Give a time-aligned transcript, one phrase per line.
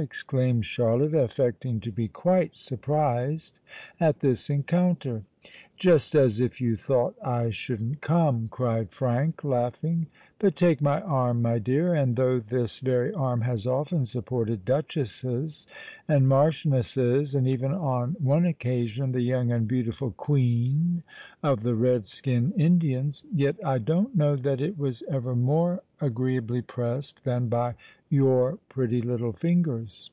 [0.00, 3.60] exclaimed Charlotte, affecting to be quite surprised
[4.00, 5.22] at this encounter.
[5.76, 10.06] "Just as if you thought I shouldn't come!" cried Frank, laughing.
[10.38, 16.28] "But take my arm, my dear; and though this very arm has often supported duchesses—and
[16.28, 21.02] marchionesses—and even on one occasion the young and beautiful queen
[21.42, 27.24] of the Red Skin Indians,—yet I don't know that it was ever more agreeably pressed
[27.24, 27.74] than by
[28.08, 30.10] your pretty little fingers."